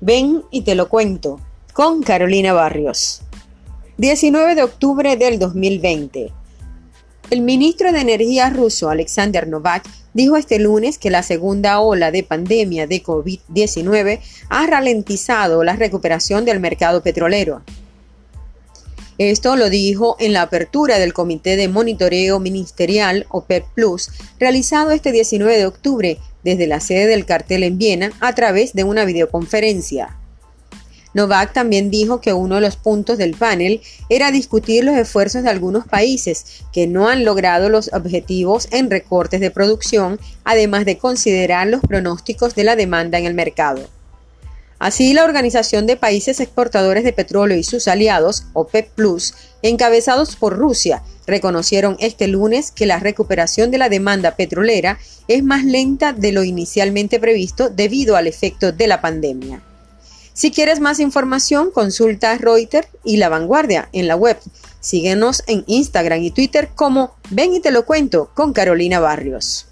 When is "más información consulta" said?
60.80-62.36